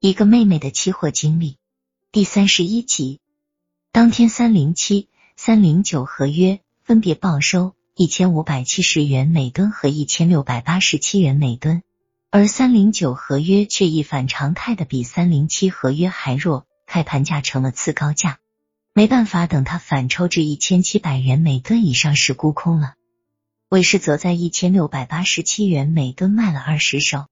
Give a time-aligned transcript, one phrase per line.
[0.00, 1.56] 一个妹妹的期货经历
[2.12, 3.18] 第三十一集。
[3.90, 11.82] 当天三零七、三零九合约分别报收一千五百七十元每吨和一千六百八十七元每吨，
[12.30, 18.38] 而三零九合约却一反常态的比三零七合约还弱，开盘价成了次高价。
[18.92, 22.94] 没办法，等它反抽至一千七百元每吨以上时沽空了。
[23.68, 27.26] 伟士则在一千六百八十七元每吨卖了二十手，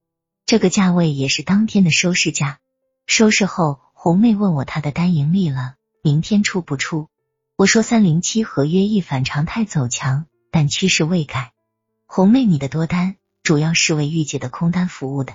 [0.46, 2.60] 这个价位也是当天的收市价。
[3.06, 7.08] 收市后，红妹问我她的单盈利了，明天出不出？
[7.56, 11.52] 我说三零七合约一反常态走强，但趋势未改。
[12.06, 15.34] 红妹，你的多单主要是为玉姐的空单服务的，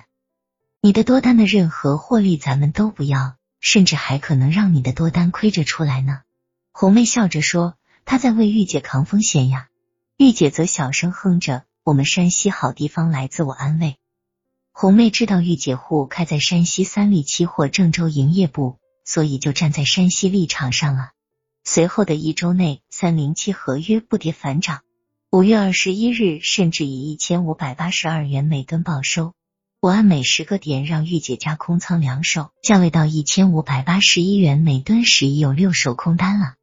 [0.80, 3.36] 你的多单的任何获利咱们都不要。
[3.64, 6.22] 甚至还可能让你的多单亏着出来呢。
[6.72, 9.68] 红妹笑着说：“她在为玉姐扛风险呀。”
[10.18, 13.98] 玉姐则小声哼着：“我们山西好地方来，自我安慰。”
[14.74, 21.10] 红妹知道御姐户开在山西三利期货郑州营业部，所以就站在山西立场上了。
[21.62, 24.80] 随后的一周内，三零七合约不跌反涨，
[25.30, 29.34] 五月二十一日甚至以一千五百八十二元每吨报收。
[29.78, 36.54] 我按每十个点让御姐加空仓两手，价位到一千五百八十一元每吨时，已有六手空单了。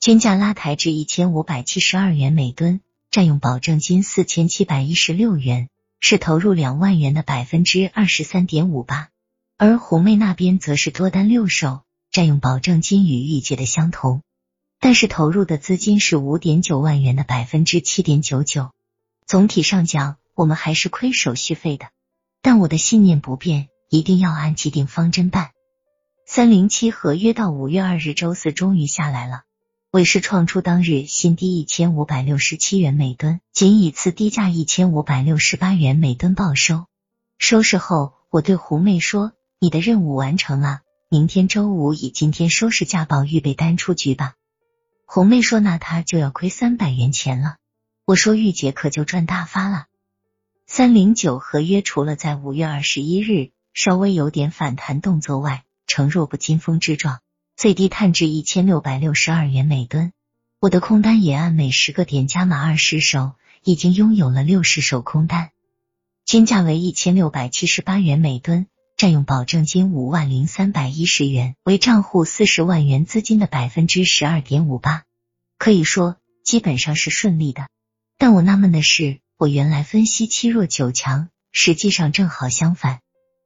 [0.00, 2.80] 均价拉抬至一千五百七十二元每吨，
[3.10, 5.68] 占用保证金四千七百一十六元，
[6.00, 9.10] 是投入两万元的百分之二十三点五八。
[9.56, 14.22] 而红妹那边则是多单六手，占用保证金与玉姐的相同，
[14.80, 18.70] 但是投入的资金是五点九万元的百分之七点九九。
[19.26, 21.86] 总体上讲，我们还是亏手续费的。
[22.42, 25.50] 但我的信念不变，一定要按既定方针办。
[26.26, 29.42] 三零七合约到五月二日周四终于下来了，
[29.92, 36.86] 尾市创出当日新低一千五百六十七元每吨，仅以次低价一千五百六十八元每吨报收。
[37.38, 44.34] 收市后，我对胡妹说：“你的任务完成了，明天周五以今天收市价报预备单出局吧。”
[45.06, 47.56] 红妹说：“那他就要亏三百元钱了。”
[48.06, 49.86] 我说：“玉姐可就赚大发了。”
[50.68, 57.18] 三零九合约除了在五月二十一日稍微有点反弹动作外，呈弱不禁风之状，
[57.60, 60.14] 最低探至一千六百六十二元每吨。
[60.60, 63.32] 我的空单也按每十个点加码二十手，
[63.62, 65.50] 已经拥有了六十手空单，
[66.24, 68.66] 均价为一千六百七十八元每吨，
[68.96, 75.02] 占用保证金五万零三百一十元，为账户四十万元资金的百分之十二点五八，
[75.58, 77.68] 可以说基本上是顺利的。
[78.16, 79.20] 但我纳闷的是。
[79.36, 83.00] 我原来分析七弱九强，实际上正好相反。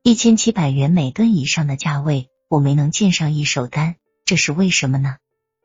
[0.05, 5.17] 一千七百元每吨以上的价位，我没能见上一手单，这是为什么呢？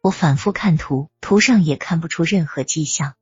[0.01, 3.15] 我反复看图，图上也看不出任何迹象。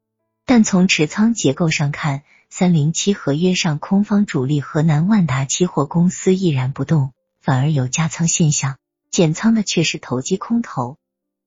[0.46, 8.78] 但从持仓结构上看，三零七合约上空方主力河南万达期货公司依然不动，反而有加仓现象，
[9.12, 10.98] 减仓的却是投机空头。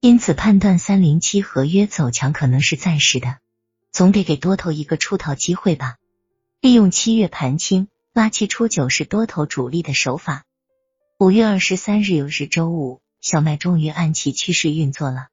[0.00, 3.38] 因此判断三零七合约走强可能是暂时的。
[3.90, 5.96] 总得给多头一个出逃机会吧。
[6.60, 10.44] 利用七月盘清拉七出九是多头主力的手法。
[11.18, 15.28] 五月二十三日又是周五，小麦终于按其趋势运作了。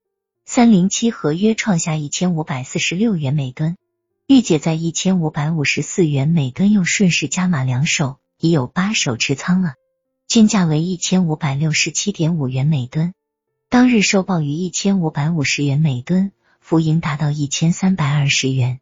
[0.45, 3.77] 三零七合约创下一千五百四十六元每吨，
[4.27, 9.73] 玉姐在一千五百五十四元每吨又顺势加码两手，已有八手持仓了，
[10.27, 13.13] 均价为一千五百六十七点五元每吨。
[13.69, 16.31] 当日收报于一千五百五十元每吨。
[16.59, 18.81] 浮盈达到一千三百二十元，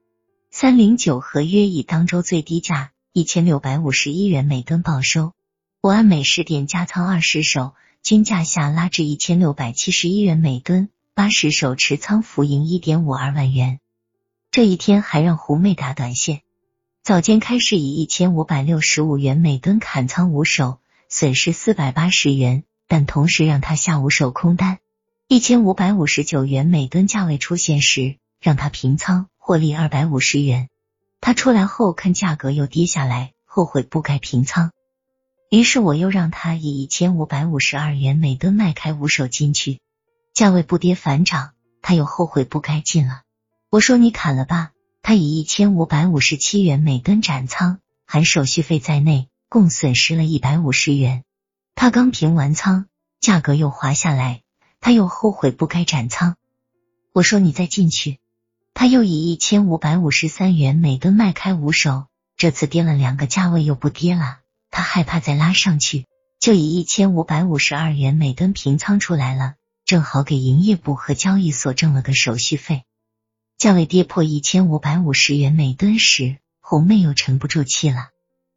[0.49, 5.33] 三零九合约以当周最低价一千六百五十一元每吨报收。
[5.81, 13.79] 我按每十点加仓二十手，均价下拉至一千六百七十一元每吨，八十手持仓浮盈一点五二万元。
[14.51, 16.41] 这一天还让胡妹打短线，
[17.01, 20.77] 早间开市以一千五百六十五元每吨砍仓五手，
[21.09, 24.77] 损失四百八十元，但同时让他下五手空单。
[25.27, 30.69] 一千五百五十九元每吨价位出现时，让他平仓获利二百五十元。
[31.21, 34.73] 他出来后看价格又跌下来，后悔不该平仓，
[35.49, 39.79] 于是我又让他以一千五百五十二元每吨卖开五手进去，
[40.33, 43.21] 价位不跌反涨，他又后悔不该进了。
[43.69, 44.71] 我说你砍了吧，
[45.01, 51.23] 他以一千五百五十七元每吨斩仓，含手续费在内，共损失了一百五十元。
[51.75, 52.87] 他刚平完仓，
[53.19, 54.41] 价格又滑下来。
[54.81, 56.35] 他又后悔不该斩仓，
[57.11, 58.19] 我说你再进去，
[58.75, 62.05] 他又以一千五百五十三元每吨卖开五手，
[62.37, 64.39] 这次跌了两个价位又不跌了，
[64.75, 66.05] 他害怕再拉上去，
[66.37, 69.53] 就以一千五百五十二元每吨平仓出来了，
[69.85, 72.83] 正好给营业部和交易所挣了个手续费。
[73.57, 78.09] 价位跌破一千五百五十元每吨时，红妹又沉不住气了，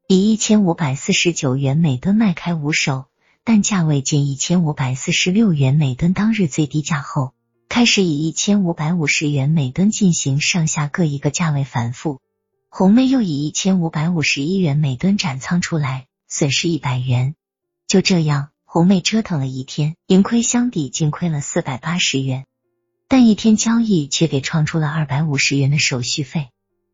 [0.08, 3.04] 以一千五百四十九元每吨卖开五手。
[3.44, 7.32] 但价位见一千五百四十六元每吨当日最低价后，
[7.68, 12.20] 开始以一千五百五十元每吨进行上下各一个价位反复。
[12.68, 16.07] 红妹又以一千五百五十一元每吨斩仓出来，
[16.38, 17.35] 损失一百元。
[17.88, 22.46] 就这样，红妹折腾了一天，盈亏相抵，净亏了四百八十元。
[23.08, 26.50] 但一天交易却给创出了二百五十元的手续费。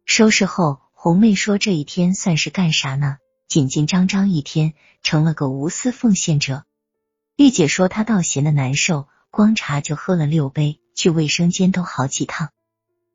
[0.06, 3.19] 收拾后，红妹说：“这一天算是干啥呢？
[3.46, 6.64] 紧紧张张一天，成了个无私奉献者。”
[7.37, 12.49] 玉姐说：“她倒闲的难受，光茶就喝了六杯，去卫生间都好几趟。”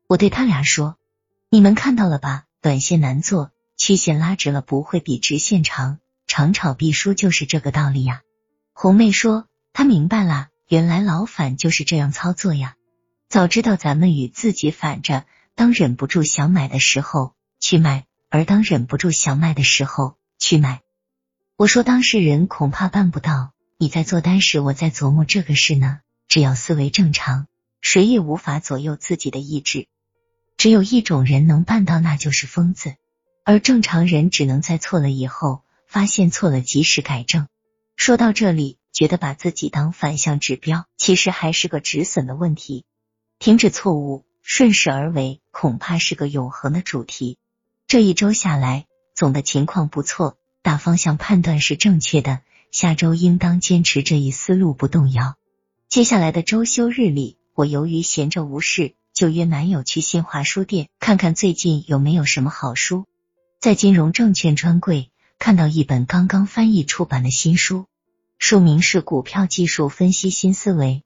[0.06, 0.96] 我对他俩说
[1.50, 2.44] ：“你们看到了吧？
[2.62, 5.98] 短线难做，曲线拉直了不会比直线长，
[6.30, 8.22] 长炒必输就是这个道理呀。”
[8.72, 12.76] 红妹说：“她明白了，原来老反就是这样操作呀。”
[13.28, 15.24] 早知道咱们与自己反着，
[15.56, 20.82] 当忍不住想买的时候去卖，而当忍不住想卖的时候去买。
[21.56, 23.50] 我说当事人恐怕办不到。
[23.76, 25.98] 你在做单时，我在琢磨这个事呢。
[26.28, 27.48] 只要思维正常，
[27.80, 29.88] 谁也无法左右自己的意志。
[30.56, 32.94] 只有一种人能办到，那就是疯子。
[33.44, 37.48] 而正常人只能在错了以后，发现错了，及时改正。
[37.96, 42.84] 说到这里，觉得把自己当反向指标，其实还是个止损的问题。
[43.40, 47.38] 停止错误，顺势而为，恐怕是个永恒的主题。
[47.88, 52.40] 这一周下来，总的情况不错，大方向判断是正确的。
[52.70, 55.34] 下周应当坚持这一思路不动摇。
[55.88, 63.06] 接下来的周休日里，我由于闲着无事，就约男友去新华书店看看最近有没有什么好书。
[63.58, 65.10] 在金融证券专柜
[65.40, 67.86] 看到一本刚刚翻译出版的新书，
[68.38, 71.02] 书名是《股票技术分析新思维》。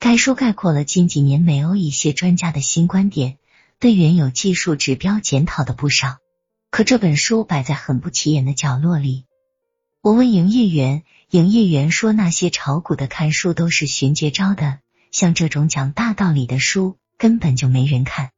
[0.00, 3.36] 该书概括了近几年美欧一些专家的新观点，
[3.78, 6.16] 对原有技术指标检讨的不少。
[6.70, 9.26] 可这本书摆在很不起眼的角落里。
[10.00, 14.78] 我问营业员，营业员说那些炒股的看书都是寻绝招的，
[15.10, 18.30] 像这种讲大道理的书根本就没人看。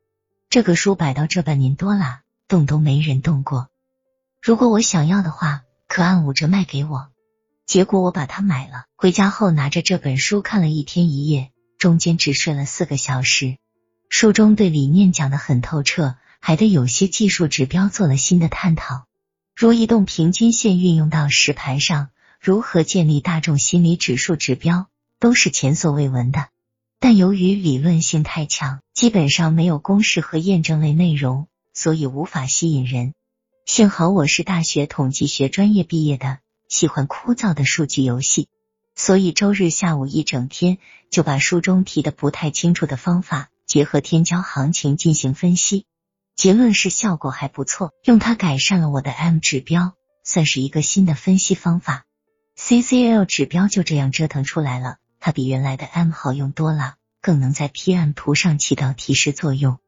[0.51, 3.69] 这个书摆到这半年多了，动都没人动过。
[4.41, 7.09] 如果我想要的话，可按五折卖给我。
[7.67, 11.51] 结果我把它买了，回家后拿着这本书看了一天一夜。
[11.79, 13.59] 中间只睡了四个小时，
[14.09, 19.07] 书中对理念讲的很透彻，还对有些技术指标做了新的探讨，
[19.55, 22.09] 如移动平均线运用到实盘上，
[22.41, 24.87] 如何建立大众心理指数指标，
[25.21, 26.49] 都是前所未闻的。
[26.99, 33.13] 但由于理论性太强，基本上没有公式和验证类内容，所以无法吸引人。
[33.67, 38.49] 幸好我是大学统计学专业毕业的，喜欢枯燥的数据游戏。
[38.95, 40.79] 所以周日下午一整天
[41.11, 45.85] 就把书中提的不太清楚的方法结合天骄行情进行分析，
[46.37, 52.05] 结论是效果还不错，用它改善了我的 M 指标，算是一个新的分析方法。
[52.57, 59.81] CCL 指标就这样折腾出来了，它比原来的 M 好用多了，更能在 PM 图上起到提示作用。